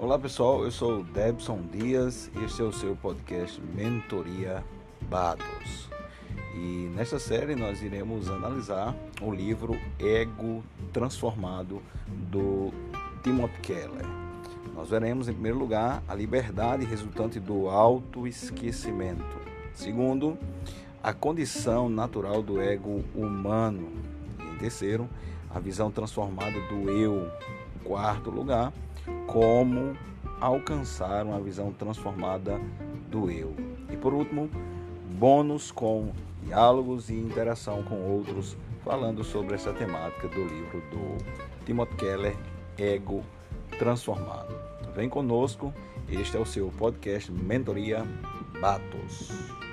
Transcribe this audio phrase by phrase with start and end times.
[0.00, 4.62] Olá pessoal, eu sou Debson Dias, este é o seu podcast Mentoria
[5.02, 5.88] Bados.
[6.54, 12.72] E nesta série nós iremos analisar o livro Ego Transformado do
[13.22, 14.04] Timothy Keller.
[14.74, 19.24] Nós veremos em primeiro lugar a liberdade resultante do autoesquecimento.
[19.72, 20.36] Segundo,
[21.02, 23.92] a condição natural do ego humano.
[24.40, 25.08] E em terceiro,
[25.48, 27.30] a visão transformada do eu.
[27.84, 28.72] Quarto lugar,
[29.34, 29.98] como
[30.40, 32.60] alcançar uma visão transformada
[33.10, 33.52] do eu.
[33.90, 34.48] E por último,
[35.18, 36.12] bônus com
[36.44, 41.18] diálogos e interação com outros, falando sobre essa temática do livro do
[41.66, 42.36] Timothy Keller,
[42.78, 43.24] Ego
[43.76, 44.54] Transformado.
[44.94, 45.74] Vem conosco,
[46.08, 48.04] este é o seu podcast Mentoria
[48.60, 49.63] Batos.